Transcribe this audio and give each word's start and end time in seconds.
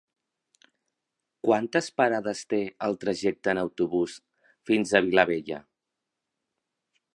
Quantes 1.47 1.89
parades 2.01 2.41
té 2.53 2.61
el 2.89 2.97
trajecte 3.05 3.53
en 3.55 3.61
autobús 3.65 4.17
fins 4.71 4.95
a 5.01 5.05
Vilabella? 5.09 5.63